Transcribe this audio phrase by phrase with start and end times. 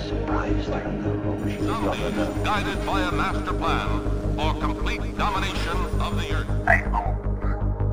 [0.00, 0.24] Sound
[2.42, 6.48] guided by a master plan for complete domination of the Earth.
[6.66, 7.18] I hope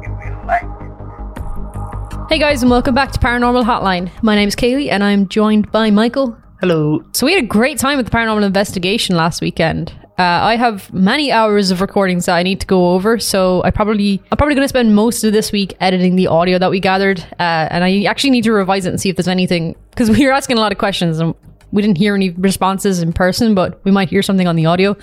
[0.01, 2.29] you will like it.
[2.29, 4.09] Hey guys, and welcome back to Paranormal Hotline.
[4.23, 6.37] My name's Kayleigh, and I'm joined by Michael.
[6.61, 7.03] Hello.
[7.11, 9.91] So we had a great time with the Paranormal Investigation last weekend.
[10.17, 13.71] Uh, I have many hours of recordings that I need to go over, so I
[13.71, 16.79] probably I'm probably going to spend most of this week editing the audio that we
[16.79, 20.09] gathered, uh, and I actually need to revise it and see if there's anything because
[20.17, 21.35] we were asking a lot of questions and
[21.71, 24.95] we didn't hear any responses in person, but we might hear something on the audio.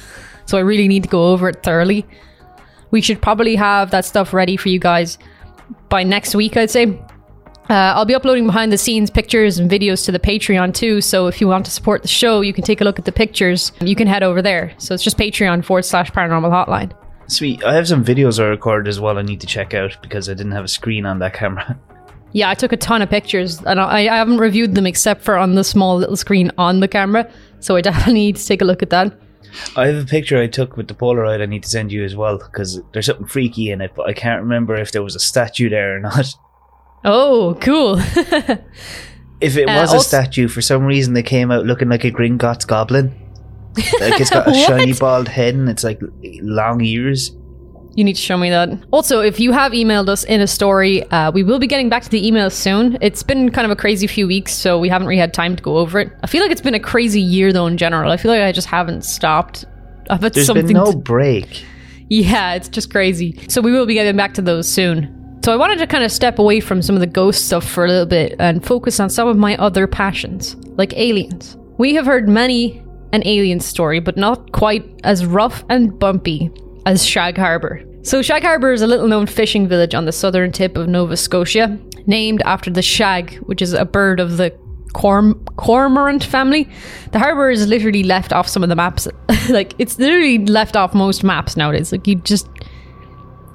[0.46, 2.06] So I really need to go over it thoroughly.
[2.90, 5.18] We should probably have that stuff ready for you guys
[5.88, 6.98] by next week, I'd say.
[7.70, 11.00] Uh, I'll be uploading behind the scenes pictures and videos to the Patreon too.
[11.00, 13.12] So if you want to support the show, you can take a look at the
[13.12, 13.73] pictures.
[13.80, 14.74] You can head over there.
[14.76, 16.92] So it's just Patreon forward slash paranormal hotline.
[17.26, 17.65] Sweet.
[17.65, 20.34] I have some videos I recorded as well I need to check out because I
[20.34, 21.78] didn't have a screen on that camera.
[22.34, 25.37] Yeah, I took a ton of pictures and I, I haven't reviewed them except for
[25.37, 27.30] on the small little screen on the camera.
[27.60, 29.18] So I definitely need to take a look at that.
[29.77, 32.16] I have a picture I took with the Polaroid I need to send you as
[32.16, 35.21] well because there's something freaky in it, but I can't remember if there was a
[35.21, 36.27] statue there or not.
[37.07, 38.01] Oh, cool.
[39.40, 42.10] If it Uh, was a statue, for some reason they came out looking like a
[42.10, 43.15] Gringotts goblin.
[44.01, 46.01] Like it's got a shiny bald head and it's like
[46.40, 47.37] long ears.
[47.96, 48.70] You need to show me that.
[48.90, 52.02] Also, if you have emailed us in a story, uh, we will be getting back
[52.02, 52.98] to the emails soon.
[53.00, 55.62] It's been kind of a crazy few weeks, so we haven't really had time to
[55.62, 56.12] go over it.
[56.22, 58.10] I feel like it's been a crazy year, though, in general.
[58.10, 59.65] I feel like I just haven't stopped.
[60.10, 61.65] I've had There's something been no to- break.
[62.09, 63.38] Yeah, it's just crazy.
[63.48, 65.38] So we will be getting back to those soon.
[65.44, 67.84] So I wanted to kind of step away from some of the ghost stuff for
[67.84, 71.56] a little bit and focus on some of my other passions, like aliens.
[71.78, 72.82] We have heard many
[73.12, 76.50] an alien story, but not quite as rough and bumpy
[76.87, 77.82] as Shag Harbour.
[78.03, 81.16] So Shag Harbour is a little known fishing village on the southern tip of Nova
[81.16, 84.50] Scotia, named after the shag, which is a bird of the
[84.94, 86.69] corm- cormorant family.
[87.12, 89.06] The harbour is literally left off some of the maps.
[89.50, 91.93] like it's literally left off most maps nowadays.
[91.93, 92.49] Like you just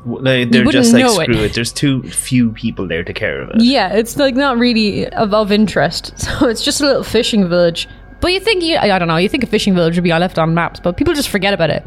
[0.06, 1.24] they're just like know it.
[1.26, 1.54] screw it.
[1.54, 3.62] There's too few people there to care of it.
[3.62, 6.14] Yeah, it's like not really of, of interest.
[6.30, 7.88] So it's just a little fishing village.
[8.22, 10.38] But you think, you, I don't know, you think a fishing village would be left
[10.38, 11.86] on maps, but people just forget about it.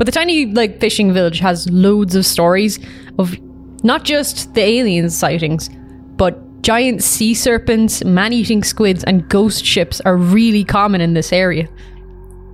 [0.00, 2.78] But the tiny like fishing village has loads of stories
[3.18, 3.36] of
[3.84, 5.68] not just the alien sightings,
[6.16, 11.68] but giant sea serpents, man-eating squids, and ghost ships are really common in this area.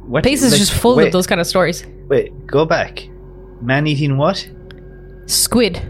[0.07, 1.87] What, Place is like, just full wait, of those kind of stories.
[2.09, 3.09] Wait, go back.
[3.61, 4.51] Man eating what?
[5.27, 5.81] Squid.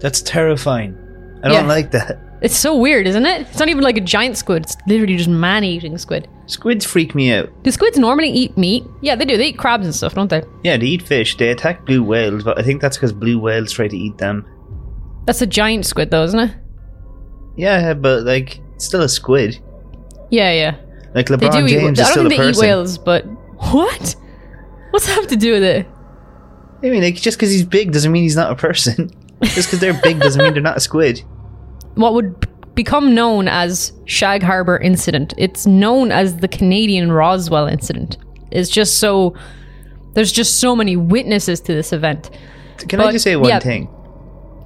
[0.00, 0.98] That's terrifying.
[1.44, 1.60] I Yeah.
[1.60, 2.18] don't like that.
[2.42, 3.42] It's so weird, isn't it?
[3.42, 4.64] It's not even like a giant squid.
[4.64, 6.26] It's literally just man-eating squid.
[6.48, 7.50] Squids freak me out.
[7.62, 8.82] Do squids normally eat meat?
[9.02, 9.36] Yeah, they do.
[9.36, 10.42] They eat crabs and stuff, don't they?
[10.64, 11.36] Yeah, they eat fish.
[11.36, 14.46] They attack blue whales, but I think that's because blue whales try to eat them.
[15.26, 16.56] That's a giant squid, though, isn't it?
[17.56, 19.60] Yeah, but like, it's still a squid.
[20.30, 20.76] Yeah, yeah.
[21.14, 21.68] Like They LeBron do eat.
[21.68, 22.64] James I don't think a they person.
[22.64, 23.24] eat whales, but
[23.56, 24.16] what?
[24.90, 25.86] What's that have to do with it?
[26.82, 29.10] I mean, like, just because he's big doesn't mean he's not a person.
[29.42, 31.18] just because they're big doesn't mean they're not a squid.
[31.94, 32.46] What would
[32.78, 35.34] become known as Shag Harbor incident?
[35.36, 38.16] It's known as the Canadian Roswell incident.
[38.52, 39.34] It's just so.
[40.14, 42.30] There's just so many witnesses to this event.
[42.88, 43.58] Can I just say one yeah.
[43.58, 43.86] thing?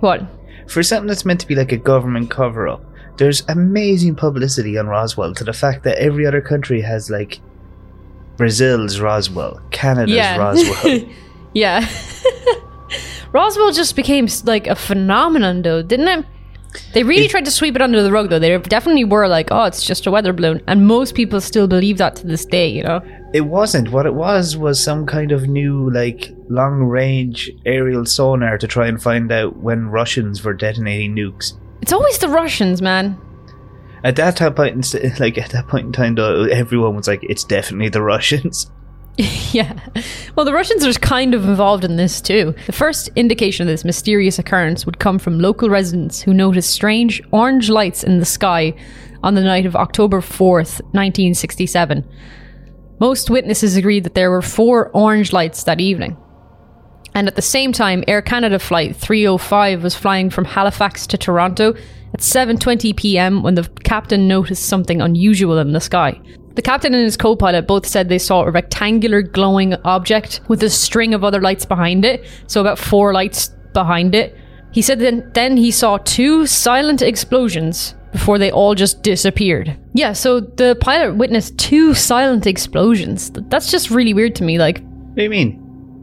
[0.01, 0.21] What?
[0.69, 2.85] For something that's meant to be like a government cover up,
[3.17, 7.41] there's amazing publicity on Roswell to the fact that every other country has like
[8.37, 10.37] Brazil's Roswell, Canada's Yeah.
[10.37, 11.01] Roswell.
[11.55, 11.87] Yeah.
[13.33, 16.27] Roswell just became like a phenomenon, though, didn't it?
[16.93, 18.39] They really It- tried to sweep it under the rug, though.
[18.39, 21.99] They definitely were like, "Oh, it's just a weather balloon," and most people still believe
[21.99, 22.69] that to this day.
[22.69, 23.01] You know?
[23.33, 23.91] It wasn't.
[23.93, 28.87] What it was was some kind of new, like, long range aerial sonar to try
[28.87, 31.55] and find out when Russians were detonating nukes.
[31.81, 33.17] It's always the Russians, man.
[34.05, 37.45] At that time, point, like at that point in time, though, everyone was like, "It's
[37.45, 38.71] definitely the Russians."
[39.53, 39.79] yeah.
[40.35, 42.55] Well, the Russians are kind of involved in this too.
[42.67, 47.23] The first indication of this mysterious occurrence would come from local residents who noticed strange
[47.31, 48.75] orange lights in the sky
[49.23, 52.09] on the night of October 4th, 1967.
[53.01, 56.17] Most witnesses agreed that there were four orange lights that evening.
[57.15, 61.75] And at the same time, Air Canada flight 305 was flying from Halifax to Toronto
[62.15, 63.43] at 7:20 p.m.
[63.43, 66.19] when the captain noticed something unusual in the sky.
[66.55, 70.71] The captain and his co-pilot both said they saw a rectangular glowing object with a
[70.71, 74.37] string of other lights behind it, so about four lights behind it.
[74.73, 79.77] He said then then he saw two silent explosions before they all just disappeared.
[79.95, 83.31] Yeah, so the pilot witnessed two silent explosions.
[83.31, 85.59] That's just really weird to me like What do you mean?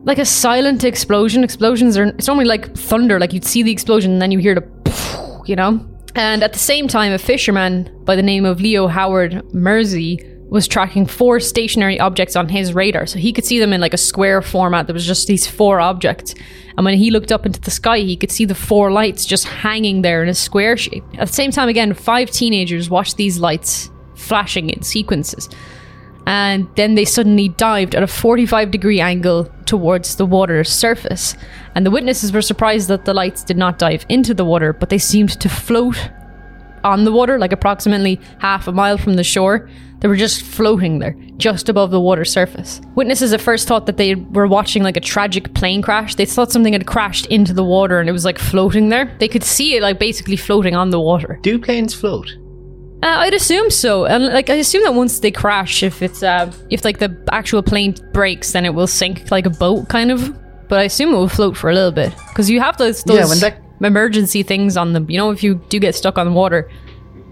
[0.05, 1.43] like a silent explosion.
[1.43, 4.55] Explosions are it's normally like thunder, like you'd see the explosion and then you hear
[4.55, 5.85] the you know?
[6.15, 10.19] And at the same time, a fisherman by the name of Leo Howard Mersey
[10.49, 13.05] was tracking four stationary objects on his radar.
[13.05, 14.87] So he could see them in like a square format.
[14.87, 16.33] There was just these four objects.
[16.77, 19.45] And when he looked up into the sky, he could see the four lights just
[19.45, 21.03] hanging there in a square shape.
[21.17, 25.49] At the same time, again, five teenagers watched these lights flashing in sequences.
[26.25, 31.35] And then they suddenly dived at a 45 degree angle towards the water's surface.
[31.75, 34.89] And the witnesses were surprised that the lights did not dive into the water, but
[34.89, 36.09] they seemed to float
[36.83, 39.69] on the water, like approximately half a mile from the shore.
[39.99, 42.79] They were just floating there, just above the water surface.
[42.95, 46.15] Witnesses at first thought that they were watching like a tragic plane crash.
[46.15, 49.13] They thought something had crashed into the water and it was like floating there.
[49.19, 51.37] They could see it like basically floating on the water.
[51.41, 52.31] Do planes float?
[53.03, 56.51] Uh, I'd assume so, and like I assume that once they crash, if it's uh,
[56.69, 60.33] if like the actual plane breaks, then it will sink like a boat, kind of.
[60.67, 63.17] But I assume it will float for a little bit because you have those those
[63.17, 65.09] Yeah, when that- emergency things on them.
[65.09, 66.69] You know, if you do get stuck on the water,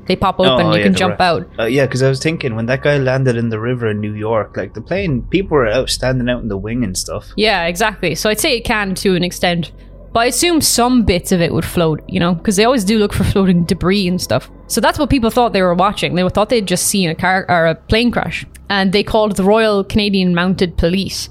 [0.08, 0.66] they pop open.
[0.66, 1.50] Oh, you yeah, can jump ra- out.
[1.60, 4.14] Uh, yeah, because I was thinking when that guy landed in the river in New
[4.14, 7.28] York, like the plane, people were out standing out in the wing and stuff.
[7.36, 8.16] Yeah, exactly.
[8.16, 9.72] So I'd say it can to an extent.
[10.14, 12.98] But I assume some bits of it would float, you know, because they always do
[12.98, 14.50] look for floating debris and stuff.
[14.68, 16.16] So that's what people thought they were watching.
[16.16, 19.44] They thought they'd just seen a car or a plane crash, and they called the
[19.44, 21.30] Royal Canadian Mounted Police,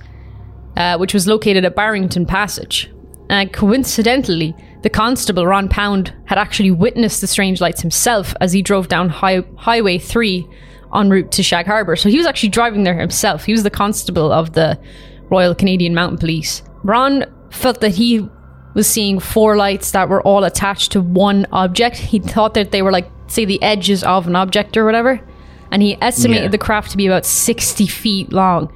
[0.77, 2.91] uh, which was located at Barrington Passage.
[3.29, 4.55] And coincidentally,
[4.87, 9.09] the constable Ron Pound had actually witnessed the strange lights himself as he drove down
[9.09, 10.47] high- Highway Three
[10.95, 11.97] en route to Shag Harbour.
[11.97, 13.47] So he was actually driving there himself.
[13.47, 14.79] He was the constable of the
[15.29, 16.63] Royal Canadian Mountain Police.
[16.85, 18.29] Ron felt that he
[18.75, 21.97] was seeing four lights that were all attached to one object.
[21.97, 25.21] He thought that they were like, say, the edges of an object or whatever.
[25.73, 26.49] And he estimated Yeah.
[26.51, 28.73] the craft to be about 60 feet long.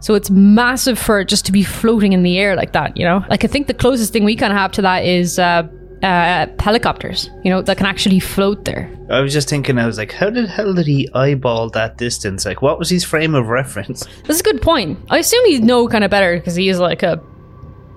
[0.00, 3.04] So it's massive for it just to be floating in the air like that, you
[3.04, 3.24] know?
[3.28, 5.68] Like, I think the closest thing we kind of have to that is uh,
[6.02, 8.90] uh, helicopters, you know, that can actually float there.
[9.10, 12.46] I was just thinking, I was like, how the hell did he eyeball that distance?
[12.46, 14.06] Like, what was his frame of reference?
[14.24, 14.98] That's a good point.
[15.10, 17.22] I assume he'd know kind of better because he is like a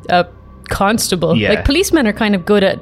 [0.10, 0.28] a
[0.70, 1.36] constable.
[1.38, 1.54] Yeah.
[1.54, 2.80] Like policemen are kind of good at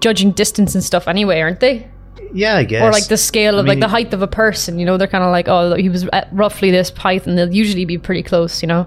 [0.00, 1.88] judging distance and stuff anyway, aren't they?
[2.32, 2.82] Yeah, I guess.
[2.82, 4.78] Or like the scale I of like the height of a person.
[4.78, 7.52] You know, they're kind of like, oh, he was at roughly this height, and they'll
[7.52, 8.62] usually be pretty close.
[8.62, 8.84] You know.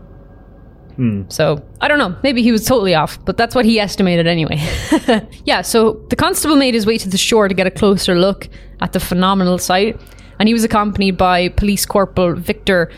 [0.95, 1.24] Hmm.
[1.30, 2.16] So I don't know.
[2.24, 4.62] Maybe he was totally off, but that's what he estimated anyway.
[5.45, 5.62] yeah.
[5.62, 8.50] So the constable made his way to the shore to get a closer look
[8.81, 10.00] at the phenomenal sight,
[10.39, 12.92] and he was accompanied by Police Corporal Victor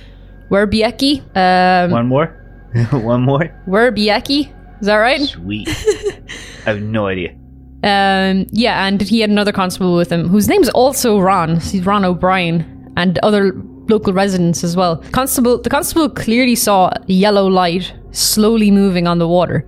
[0.50, 1.21] Werbiecki.
[1.36, 2.27] Um, One more?
[2.91, 3.53] One more?
[3.68, 4.53] Werbiecki.
[4.81, 5.21] Is that right?
[5.21, 5.69] Sweet.
[6.65, 7.36] I have no idea.
[7.83, 11.59] Um, yeah, and he had another constable with him whose name's also Ron.
[11.59, 13.53] He's Ron O'Brien, and other
[13.89, 14.97] local residents as well.
[15.12, 19.68] Constable, the constable clearly saw a yellow light slowly moving on the water,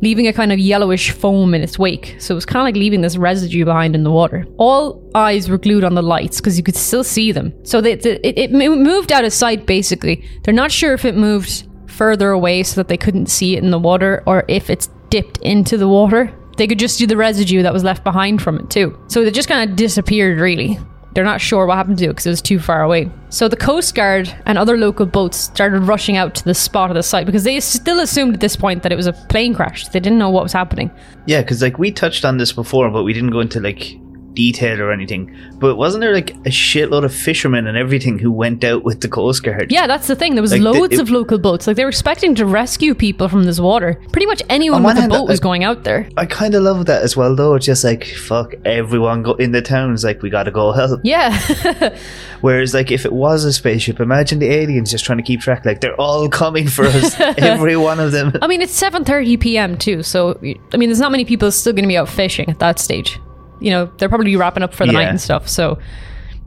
[0.00, 2.16] leaving a kind of yellowish foam in its wake.
[2.18, 4.44] So it was kind of like leaving this residue behind in the water.
[4.58, 7.52] All eyes were glued on the lights because you could still see them.
[7.64, 9.66] So they, they- it, it moved out of sight.
[9.66, 13.62] Basically, they're not sure if it moved further away so that they couldn't see it
[13.62, 16.32] in the water, or if it's dipped into the water.
[16.56, 18.98] They could just do the residue that was left behind from it too.
[19.08, 20.78] So it just kind of disappeared, really.
[21.14, 23.10] They're not sure what happened to it because it was too far away.
[23.28, 26.94] So the Coast Guard and other local boats started rushing out to the spot of
[26.94, 29.88] the site because they still assumed at this point that it was a plane crash.
[29.88, 30.90] They didn't know what was happening.
[31.26, 33.94] Yeah, because like we touched on this before, but we didn't go into like
[34.34, 35.36] detail or anything.
[35.58, 39.08] But wasn't there like a shitload of fishermen and everything who went out with the
[39.08, 39.70] Coast Guard?
[39.70, 40.34] Yeah, that's the thing.
[40.34, 41.66] There was Like, the- loads it- of local boats.
[41.66, 43.98] Like they were expecting to rescue people from this water.
[44.12, 46.08] Pretty much anyone On with a hand, boat was I- going out there.
[46.16, 47.54] I kind of love that as well, though.
[47.54, 50.04] It's just like fuck everyone go in the towns.
[50.04, 51.00] Like we gotta go help.
[51.04, 51.38] Yeah.
[52.40, 55.64] Whereas like if it was a spaceship, imagine the aliens just trying to keep track.
[55.64, 58.32] Like they're all coming for us, every one of them.
[58.42, 59.76] I mean, it's 7:30 p.m.
[59.78, 60.38] too, so
[60.72, 63.20] I mean, there's not many people still going to be out fishing at that stage.
[63.62, 65.48] You know, they're probably wrapping up for the night and stuff.
[65.48, 65.78] So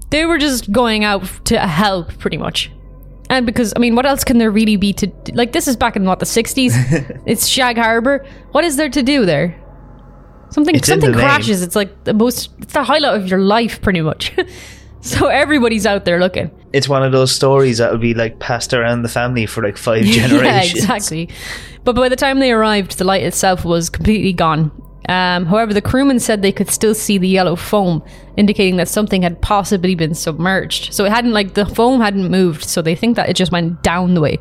[0.10, 2.72] they were just going out to help, pretty much.
[3.30, 5.52] And because I mean, what else can there really be to like?
[5.52, 7.22] This is back in what the 60s.
[7.26, 8.26] it's Shag Harbor.
[8.52, 9.60] What is there to do there?
[10.52, 11.26] Something It's something the name.
[11.26, 11.62] crashes.
[11.64, 12.52] It's like the most.
[12.60, 14.32] It's the highlight of your life, pretty much.
[15.02, 16.52] so everybody's out there looking.
[16.72, 19.76] It's one of those stories that would be like passed around the family for like
[19.78, 20.84] five Yeah, generations.
[20.84, 21.30] exactly.
[21.84, 24.72] But by the time they arrived, the light itself was completely gone.
[25.08, 28.04] Um, however, the crewmen said they could still see the yellow foam,
[28.38, 30.94] indicating that something had possibly been submerged.
[30.94, 33.84] So it hadn't like the foam hadn't moved, so they think that it just went
[33.84, 34.40] down the way.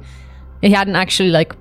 [0.62, 1.54] It hadn't actually like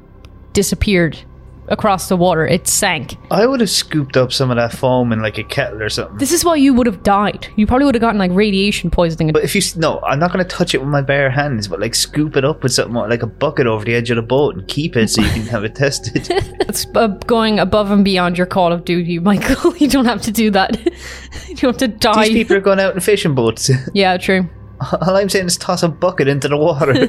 [0.53, 1.19] disappeared
[1.67, 2.45] across the water.
[2.45, 3.15] It sank.
[3.31, 6.17] I would have scooped up some of that foam in like a kettle or something.
[6.17, 7.47] This is why you would have died.
[7.55, 9.31] You probably would have gotten like radiation poisoning.
[9.31, 11.67] But if you s- no, I'm not going to touch it with my bare hands,
[11.67, 14.21] but like scoop it up with something like a bucket over the edge of the
[14.21, 16.27] boat and keep it so you can have it tested.
[16.73, 19.75] It's uh, going above and beyond your Call of Duty, Michael.
[19.77, 20.83] you don't have to do that.
[21.47, 22.29] you don't have to die.
[22.29, 23.69] These people are going out in fishing boats.
[23.93, 24.49] yeah, true.
[25.01, 27.07] All I'm saying is toss a bucket into the water.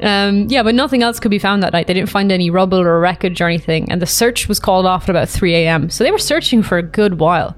[0.00, 1.86] Um, yeah, but nothing else could be found that night.
[1.86, 5.04] They didn't find any rubble or wreckage or anything, and the search was called off
[5.04, 5.90] at about 3 a.m.
[5.90, 7.56] So they were searching for a good while.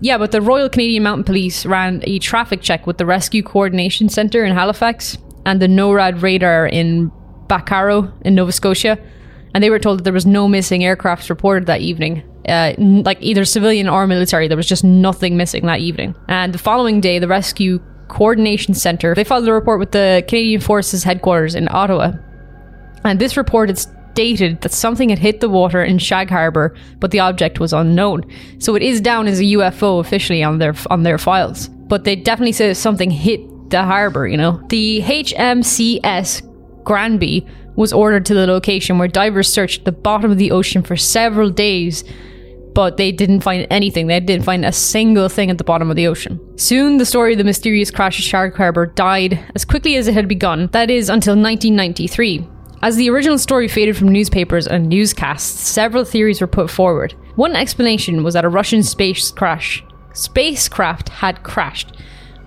[0.00, 4.08] Yeah, but the Royal Canadian Mountain Police ran a traffic check with the Rescue Coordination
[4.08, 7.10] Centre in Halifax and the NORAD radar in
[7.46, 8.98] Baccaro in Nova Scotia,
[9.54, 12.22] and they were told that there was no missing aircrafts reported that evening.
[12.48, 16.16] Uh, like either civilian or military, there was just nothing missing that evening.
[16.26, 17.80] And the following day, the Rescue
[18.12, 22.12] Coordination Centre they filed a report with the Canadian Forces headquarters in Ottawa,
[23.04, 27.10] and this report had stated that something had hit the water in Shag Harbour, but
[27.10, 28.22] the object was unknown.
[28.58, 31.68] So it is down as a UFO officially on their on their files.
[31.68, 33.40] But they definitely say something hit
[33.70, 34.62] the harbour, you know.
[34.68, 40.50] The HMCS Granby was ordered to the location where divers searched the bottom of the
[40.50, 42.04] ocean for several days
[42.74, 44.06] but they didn't find anything.
[44.06, 46.40] They didn't find a single thing at the bottom of the ocean.
[46.58, 50.14] Soon, the story of the mysterious crash of Shag Harbor died as quickly as it
[50.14, 52.48] had begun, that is, until 1993.
[52.82, 57.14] As the original story faded from newspapers and newscasts, several theories were put forward.
[57.36, 61.96] One explanation was that a Russian space crash spacecraft had crashed,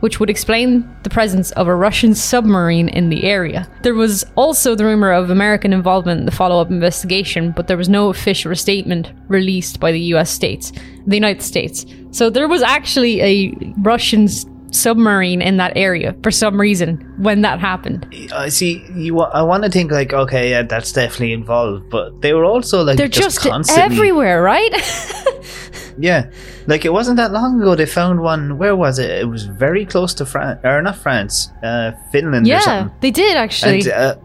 [0.05, 3.67] which would explain the presence of a Russian submarine in the area.
[3.81, 7.75] There was also the rumor of American involvement in the follow up investigation, but there
[7.75, 10.71] was no official statement released by the US states,
[11.07, 11.87] the United States.
[12.11, 14.27] So there was actually a Russian
[14.69, 18.07] submarine in that area for some reason when that happened.
[18.31, 18.85] I see.
[18.93, 19.21] You.
[19.21, 22.97] I want to think like, okay, yeah, that's definitely involved, but they were also like
[22.97, 23.83] They're just, just, constantly.
[23.83, 24.71] everywhere, right?
[25.97, 26.29] Yeah,
[26.67, 27.75] like it wasn't that long ago.
[27.75, 28.57] They found one.
[28.57, 29.09] Where was it?
[29.09, 33.37] It was very close to France, or not France, uh, Finland or yeah, they did
[33.37, 33.79] actually.
[33.79, 34.15] And uh,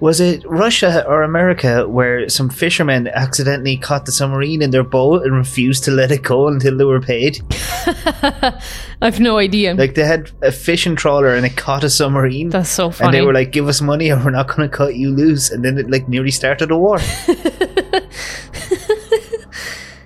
[0.00, 5.22] was it Russia or America where some fishermen accidentally caught the submarine in their boat
[5.24, 7.40] and refused to let it go until they were paid?
[9.00, 9.74] I've no idea.
[9.74, 12.50] Like they had a fishing trawler and it caught a submarine.
[12.50, 13.06] That's so funny.
[13.06, 15.50] and they were like, "Give us money, or we're not going to cut you loose."
[15.50, 16.98] And then it like nearly started a war.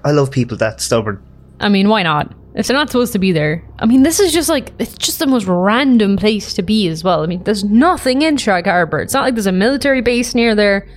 [0.08, 1.22] I love people that stubborn.
[1.60, 2.34] I mean, why not?
[2.54, 3.62] If they're not supposed to be there.
[3.78, 7.04] I mean, this is just like, it's just the most random place to be as
[7.04, 7.22] well.
[7.22, 9.00] I mean, there's nothing in Shag Harbor.
[9.00, 10.88] It's not like there's a military base near there.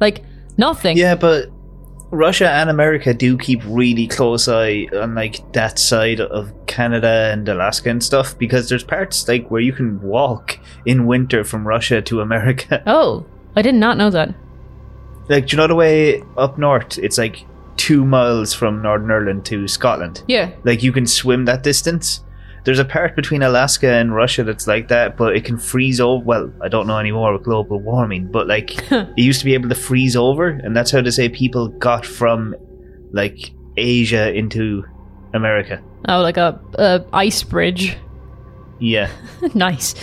[0.00, 0.22] Like,
[0.56, 0.96] nothing.
[0.96, 1.50] Yeah, but
[2.10, 7.48] Russia and America do keep really close eye on like that side of Canada and
[7.48, 12.00] Alaska and stuff because there's parts like where you can walk in winter from Russia
[12.02, 12.82] to America.
[12.86, 14.34] Oh, I did not know that.
[15.28, 16.98] like, do you know the way up north?
[16.98, 17.44] It's like
[17.80, 20.22] two miles from Northern Ireland to Scotland.
[20.28, 20.50] Yeah.
[20.64, 22.22] Like you can swim that distance.
[22.64, 26.22] There's a part between Alaska and Russia that's like that, but it can freeze over.
[26.22, 29.70] Well, I don't know anymore with global warming, but like it used to be able
[29.70, 32.54] to freeze over, and that's how they say people got from
[33.12, 34.84] like Asia into
[35.32, 35.82] America.
[36.06, 37.96] Oh, like a, a ice bridge.
[38.78, 39.10] Yeah,
[39.54, 39.94] nice.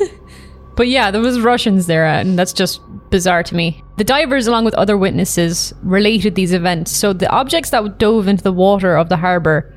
[0.74, 3.82] but yeah, there was Russians there, and that's just bizarre to me.
[3.96, 6.90] The divers, along with other witnesses, related these events.
[6.92, 9.74] So the objects that dove into the water of the harbour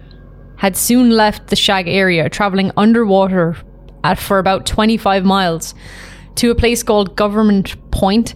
[0.58, 3.58] had soon left the Shag area, travelling underwater
[4.04, 5.74] at, for about 25 miles
[6.36, 8.36] to a place called Government Point.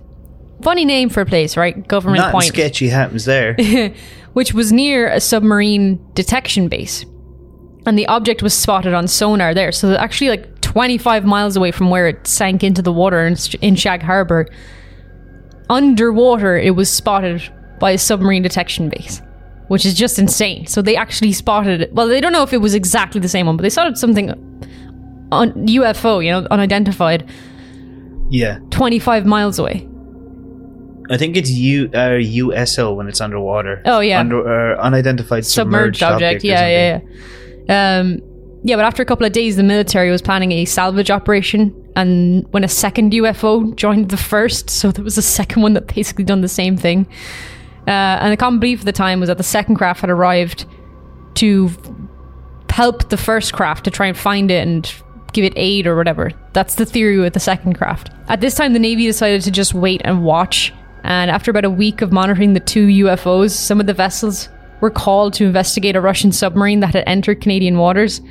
[0.62, 1.88] Funny name for a place, right?
[1.88, 3.56] Government nothing Point sketchy happens there.
[4.34, 7.06] which was near a submarine detection base.
[7.86, 9.72] And the object was spotted on sonar there.
[9.72, 13.76] So actually like 25 miles away from where it sank into the water in, in
[13.76, 14.48] Shag Harbor.
[15.70, 17.42] Underwater, it was spotted
[17.80, 19.22] by a submarine detection base,
[19.68, 20.66] which is just insane.
[20.66, 21.94] So they actually spotted it.
[21.94, 24.32] Well, they don't know if it was exactly the same one, but they spotted something
[25.32, 27.30] on UFO, you know, unidentified,
[28.30, 29.88] yeah, 25 miles away.
[31.10, 33.82] I think it's U uh, USO when it's underwater.
[33.86, 34.20] Oh, yeah.
[34.20, 36.44] Under, uh, unidentified submerged, submerged, object.
[36.44, 37.00] or Yeah, yeah,
[37.68, 38.00] yeah.
[38.00, 38.22] Um,
[38.64, 42.46] yeah, but after a couple of days, the military was planning a salvage operation, and
[42.54, 46.24] when a second UFO joined the first, so there was a second one that basically
[46.24, 47.08] done the same thing.
[47.88, 50.66] Uh, and the common belief at the time was that the second craft had arrived
[51.36, 51.72] to
[52.70, 54.94] help the first craft to try and find it and
[55.34, 56.32] give it aid or whatever.
[56.54, 58.12] That's the theory with the second craft.
[58.28, 60.72] At this time, the Navy decided to just wait and watch.
[61.04, 64.50] And after about a week of monitoring the two UFOs, some of the vessels
[64.82, 68.22] were called to investigate a Russian submarine that had entered Canadian waters.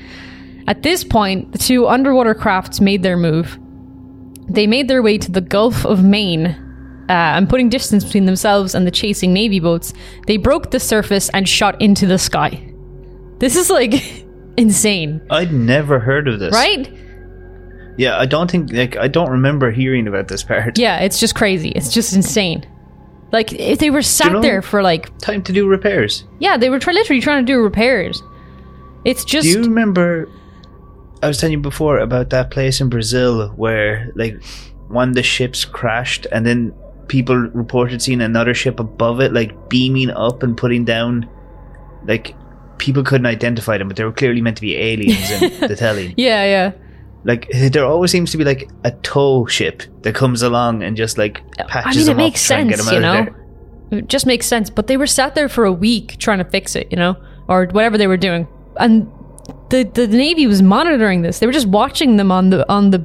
[0.68, 3.58] At this point, the two underwater crafts made their move.
[4.48, 6.46] They made their way to the Gulf of Maine,
[7.08, 9.92] uh, and putting distance between themselves and the chasing Navy boats,
[10.26, 12.72] they broke the surface and shot into the sky.
[13.38, 13.94] This is like
[14.56, 16.52] insane, I'd never heard of this.
[16.52, 16.92] right?
[17.98, 20.78] Yeah, I don't think like I don't remember hearing about this part.
[20.78, 21.70] Yeah, it's just crazy.
[21.70, 22.64] It's just insane.
[23.32, 26.24] Like if they were sat know- there for like Time to do repairs.
[26.38, 28.22] yeah, they were try- literally trying to do repairs.
[29.04, 30.28] It's just Do you remember
[31.22, 34.42] I was telling you before about that place in Brazil where like
[34.88, 36.74] one of the ships crashed and then
[37.08, 41.28] people reported seeing another ship above it like beaming up and putting down
[42.04, 42.34] like
[42.78, 46.14] people couldn't identify them but they were clearly meant to be aliens in the telling.
[46.16, 46.72] Yeah, yeah.
[47.24, 51.18] Like there always seems to be like a tow ship that comes along and just
[51.18, 53.26] like patches I mean, it them makes up, sense, them you know.
[53.90, 54.70] It just makes sense.
[54.70, 57.16] But they were sat there for a week trying to fix it, you know,
[57.48, 58.46] or whatever they were doing,
[58.76, 59.10] and
[59.70, 61.38] the the navy was monitoring this.
[61.38, 62.98] They were just watching them on the on the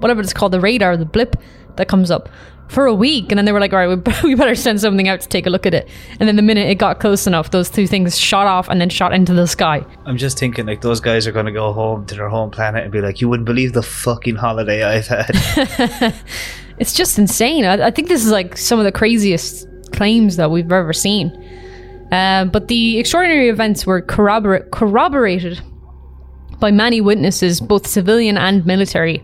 [0.00, 1.36] whatever it's called, the radar, the blip
[1.76, 2.28] that comes up
[2.68, 5.08] for a week, and then they were like, "All right, we, we better send something
[5.08, 5.88] out to take a look at it."
[6.18, 8.88] And then the minute it got close enough, those two things shot off and then
[8.88, 9.84] shot into the sky.
[10.06, 12.92] I'm just thinking like those guys are gonna go home to their home planet and
[12.92, 16.14] be like, you wouldn't believe the fucking holiday I've had.
[16.78, 17.64] It's just insane.
[17.64, 21.30] I, I think this is like some of the craziest claims that we've ever seen.
[22.10, 25.60] Um, but the extraordinary events were corrobor- corroborated
[26.62, 29.18] by many witnesses, both civilian and military.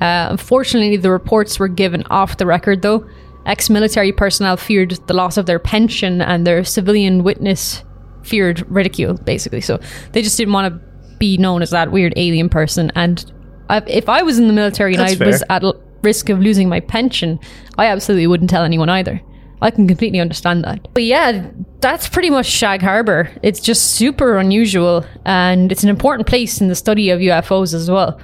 [0.00, 3.04] Uh, unfortunately, the reports were given off the record, though.
[3.44, 7.84] Ex military personnel feared the loss of their pension, and their civilian witness
[8.22, 9.60] feared ridicule, basically.
[9.60, 9.80] So
[10.12, 12.92] they just didn't want to be known as that weird alien person.
[12.94, 13.32] And
[13.68, 16.38] I, if I was in the military and That's I was at l- risk of
[16.38, 17.40] losing my pension,
[17.78, 19.20] I absolutely wouldn't tell anyone either.
[19.60, 20.86] I can completely understand that.
[20.94, 23.30] But yeah, that's pretty much Shag Harbor.
[23.42, 27.90] It's just super unusual and it's an important place in the study of UFOs as
[27.90, 28.18] well.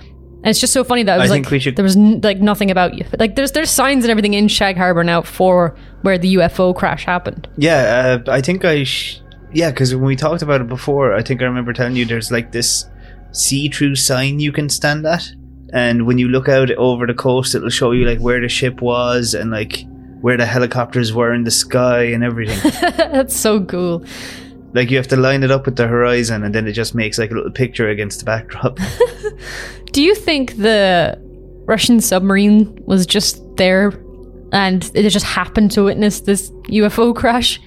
[0.44, 1.96] And it's just so funny that it I was think like we should- there was
[1.96, 3.04] n- like nothing about you.
[3.18, 7.04] Like there's there's signs and everything in Shag Harbor now for where the UFO crash
[7.04, 7.48] happened.
[7.56, 8.82] yeah, uh, I think I.
[8.84, 9.20] Sh-
[9.52, 12.32] yeah, because when we talked about it before, I think I remember telling you there's
[12.32, 12.86] like this
[13.32, 15.30] see-through sign you can stand at,
[15.72, 18.80] and when you look out over the coast, it'll show you like where the ship
[18.82, 19.84] was and like
[20.22, 22.72] where the helicopters were in the sky and everything.
[22.96, 24.04] that's so cool.
[24.74, 27.18] like you have to line it up with the horizon, and then it just makes
[27.18, 28.78] like a little picture against the backdrop.
[29.92, 31.18] Do you think the
[31.66, 33.92] Russian submarine was just there
[34.52, 37.60] and it just happened to witness this UFO crash?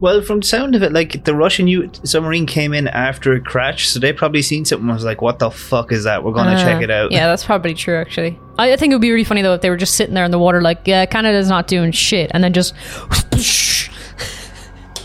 [0.00, 3.44] Well, from the sound of it, like the Russian U- submarine came in after it
[3.44, 6.24] crashed, so they probably seen something and was like, "What the fuck is that?
[6.24, 7.96] We're gonna Uh, check it out." Yeah, that's probably true.
[7.96, 10.14] Actually, I, I think it would be really funny though if they were just sitting
[10.14, 12.74] there in the water, like, yeah, Canada's not doing shit, and then just.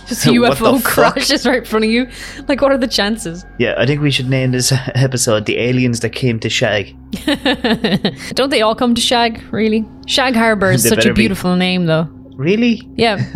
[0.07, 2.07] Just a UFO crashes right in front of you.
[2.47, 3.45] Like, what are the chances?
[3.57, 6.95] Yeah, I think we should name this episode "The Aliens That Came to Shag."
[8.35, 9.41] Don't they all come to Shag?
[9.51, 9.85] Really?
[10.05, 11.21] Shag Harbor is such a better be.
[11.23, 12.07] beautiful name, though.
[12.35, 12.81] Really?
[12.95, 13.33] Yeah,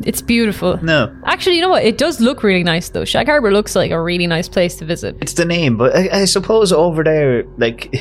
[0.00, 0.82] it's beautiful.
[0.82, 1.84] No, Actually, you know what?
[1.84, 3.04] It does look really nice, though.
[3.04, 5.16] Shag Harbor looks like a really nice place to visit.
[5.20, 7.94] it's the name, but I, I suppose over there, like,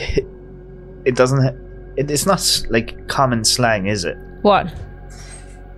[1.08, 1.42] it doesn't.
[1.42, 1.56] Ha-
[1.96, 4.18] it, it's not like common slang, is it?
[4.44, 4.74] What?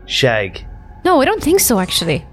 [0.06, 0.66] Shag.
[1.06, 1.80] No, I don't think so.
[1.80, 2.26] Actually.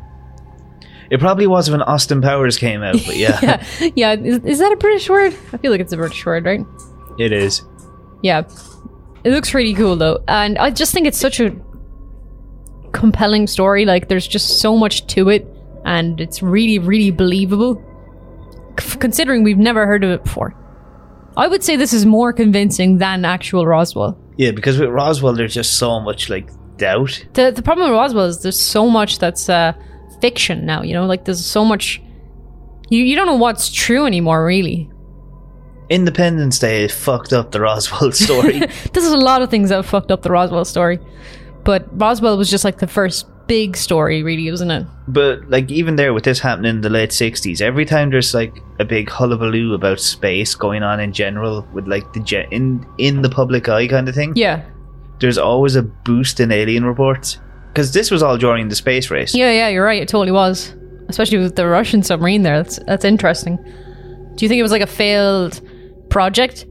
[1.08, 3.38] It probably was when Austin Powers came out, but yeah,
[3.80, 4.12] Yeah, yeah.
[4.14, 5.32] Is, is that a British word?
[5.52, 6.64] I feel like it's a British word, right?
[7.18, 7.62] it is.
[8.22, 8.42] Yeah.
[9.22, 10.22] It looks really cool though.
[10.26, 11.54] And I just think it's such a
[12.92, 13.84] compelling story.
[13.84, 15.46] Like there's just so much to it
[15.84, 17.80] and it's really, really believable.
[18.80, 20.54] C- considering we've never heard of it before.
[21.36, 24.18] I would say this is more convincing than actual Roswell.
[24.36, 27.24] Yeah, because with Roswell, there's just so much like doubt.
[27.34, 29.72] The the problem with Roswell is there's so much that's uh,
[30.20, 32.00] fiction now, you know, like there's so much
[32.88, 34.90] you, you don't know what's true anymore, really.
[35.88, 38.58] Independence Day fucked up the Roswell story.
[38.92, 40.98] There's a lot of things that fucked up the Roswell story.
[41.64, 44.86] But Roswell was just like the first big story, really, wasn't it?
[45.08, 48.58] But like even there with this happening in the late sixties, every time there's like
[48.78, 53.22] a big hullabaloo about space going on in general with like the jet in in
[53.22, 54.62] the public eye kind of thing, Yeah.
[55.20, 57.38] there's always a boost in alien reports.
[57.72, 59.34] Because this was all during the space race.
[59.34, 60.00] Yeah, yeah, you're right.
[60.02, 60.74] It totally was.
[61.08, 62.62] Especially with the Russian submarine there.
[62.62, 63.56] That's that's interesting.
[64.34, 65.60] Do you think it was like a failed
[66.10, 66.64] project?
[66.64, 66.70] Do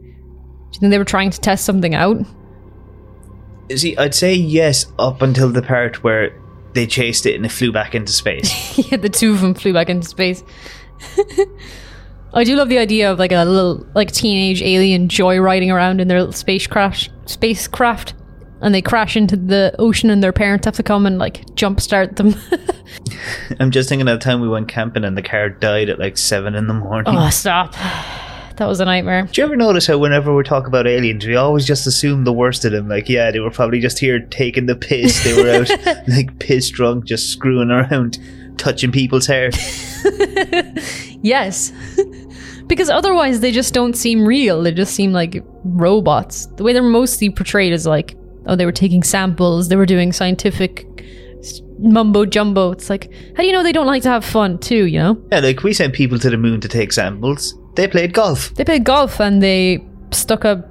[0.74, 2.18] you think they were trying to test something out?
[3.76, 6.32] See, I'd say yes up until the part where
[6.76, 8.78] they chased it and it flew back into space.
[8.92, 10.44] yeah, the two of them flew back into space.
[12.34, 16.10] I do love the idea of like a little like teenage alien joyriding around in
[16.10, 18.14] their little spacecraft spacecraft
[18.62, 22.18] and they crash into the ocean and their parents have to come and like jumpstart
[22.18, 22.36] them.
[23.60, 26.18] I'm just thinking of the time we went camping and the car died at like
[26.18, 27.16] seven in the morning.
[27.16, 27.74] oh, stop.
[28.58, 29.28] That was a nightmare.
[29.32, 32.34] Do you ever notice how whenever we talk about aliens, we always just assume the
[32.34, 32.88] worst of them?
[32.88, 35.24] Like, yeah, they were probably just here taking the piss.
[35.24, 38.18] They were out like piss drunk, just screwing around,
[38.58, 39.52] touching people's hair.
[41.26, 41.72] Yes.
[42.68, 44.62] because otherwise they just don't seem real.
[44.62, 46.46] They just seem like robots.
[46.58, 48.16] The way they're mostly portrayed is like,
[48.46, 50.88] oh, they were taking samples, they were doing scientific
[51.80, 52.72] mumbo jumbo.
[52.74, 55.20] It's like, how do you know they don't like to have fun too, you know?
[55.32, 57.58] Yeah, like we sent people to the moon to take samples.
[57.76, 58.54] They played golf.
[58.56, 60.64] They played golf and they stuck a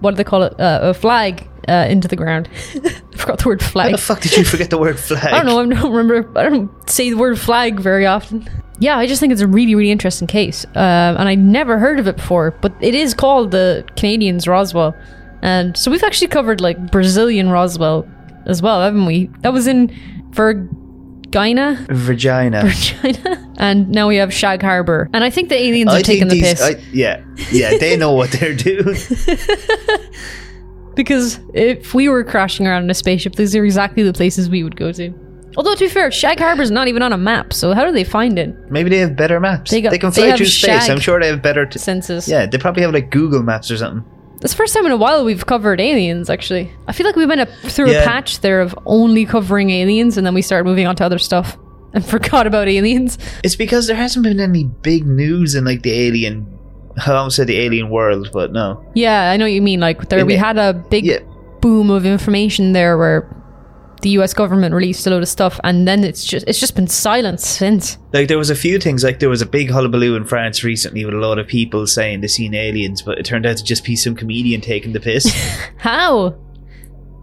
[0.00, 0.58] what do they call it?
[0.58, 2.48] Uh, a flag uh, into the ground.
[2.74, 3.90] I forgot the word flag.
[3.90, 5.24] How the fuck did you forget the word flag?
[5.32, 5.76] I don't know.
[5.76, 6.38] I don't remember.
[6.38, 8.48] I don't say the word flag very often.
[8.78, 12.00] Yeah, I just think it's a really, really interesting case, uh, and I never heard
[12.00, 12.50] of it before.
[12.50, 14.96] But it is called the Canadians Roswell,
[15.40, 18.08] and so we've actually covered like Brazilian Roswell
[18.46, 19.26] as well, haven't we?
[19.42, 19.88] That was in
[20.30, 22.72] Varginha, Vagina.
[22.72, 26.28] China, and now we have Shag Harbor, and I think the aliens are I taking
[26.28, 26.60] think the these.
[26.60, 28.96] piss I, yeah, yeah, they know what they're doing.
[30.96, 34.64] because if we were crashing around in a spaceship, these are exactly the places we
[34.64, 35.14] would go to.
[35.56, 38.02] Although to be fair, Shag Harbor's not even on a map, so how do they
[38.04, 38.52] find it?
[38.68, 39.70] Maybe they have better maps.
[39.70, 40.88] They They, can fly have through space.
[40.88, 41.64] I'm sure they have better.
[41.64, 42.26] T- Census.
[42.26, 44.04] yeah, they probably have like Google Maps or something.
[44.40, 46.72] It's the first time in a while we've covered aliens, actually.
[46.88, 50.26] I feel like we went a, through a patch there of only covering aliens and
[50.26, 51.56] then we started moving on to other stuff
[51.94, 53.18] and forgot about aliens.
[53.42, 56.46] It's because there hasn't been any big news in like the alien.
[57.06, 58.84] I almost said the alien world, but no.
[58.94, 59.80] Yeah, I know what you mean.
[59.80, 61.20] Like, there In we the- had a big Yeah.
[61.60, 63.34] boom of information there where
[64.02, 66.88] the US government released a load of stuff and then it's just it's just been
[66.88, 67.98] silent since.
[68.12, 69.04] Like there was a few things.
[69.04, 72.20] Like there was a big hullabaloo in France recently with a lot of people saying
[72.20, 75.32] they seen aliens, but it turned out to just be some comedian taking the piss.
[75.76, 76.34] How?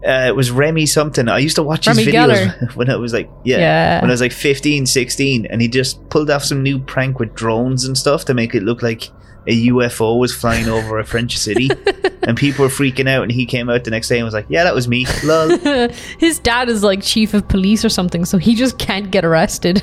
[0.06, 1.28] Uh, it was Remy something.
[1.28, 4.00] I used to watch his Remy videos when I was like, yeah, Yeah.
[4.00, 7.34] when I was like 15, 16, and he just pulled off some new prank with
[7.34, 9.10] drones and stuff to make it look like
[9.46, 11.70] a UFO was flying over a French city,
[12.24, 13.22] and people were freaking out.
[13.22, 15.56] And he came out the next day and was like, "Yeah, that was me." Lol.
[16.18, 19.82] His dad is like chief of police or something, so he just can't get arrested.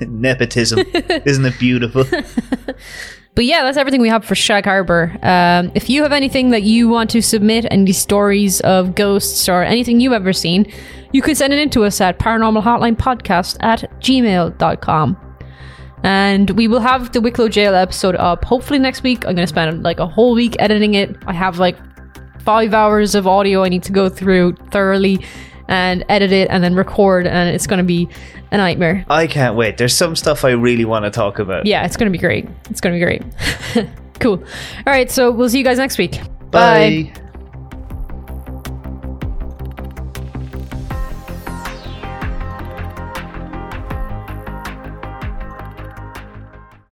[0.00, 0.80] Nepotism,
[1.24, 2.04] isn't it beautiful?
[3.36, 5.14] But yeah, that's everything we have for Shag Harbor.
[5.22, 9.62] Um, if you have anything that you want to submit, any stories of ghosts or
[9.62, 10.72] anything you've ever seen,
[11.12, 15.16] you can send it in to us at paranormalhotlinepodcast at gmail.com.
[16.02, 19.26] And we will have the Wicklow Jail episode up hopefully next week.
[19.26, 21.14] I'm going to spend like a whole week editing it.
[21.26, 21.76] I have like
[22.40, 25.22] five hours of audio I need to go through thoroughly
[25.68, 28.08] and edit it and then record, and it's going to be
[28.50, 29.04] a nightmare.
[29.08, 29.78] I can't wait.
[29.78, 31.66] There's some stuff I really want to talk about.
[31.66, 32.48] Yeah, it's going to be great.
[32.70, 33.88] It's going to be great.
[34.20, 34.38] cool.
[34.38, 36.20] All right, so we'll see you guys next week.
[36.50, 37.12] Bye.